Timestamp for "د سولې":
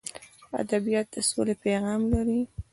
1.13-1.55